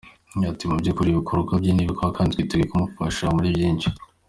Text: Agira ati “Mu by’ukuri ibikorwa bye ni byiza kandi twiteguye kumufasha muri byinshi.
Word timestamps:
Agira 0.35 0.49
ati 0.53 0.63
“Mu 0.69 0.75
by’ukuri 0.81 1.07
ibikorwa 1.11 1.51
bye 1.61 1.71
ni 1.73 1.85
byiza 1.93 2.09
kandi 2.15 2.31
twiteguye 2.33 2.69
kumufasha 2.71 3.25
muri 3.35 3.47
byinshi. 3.55 3.87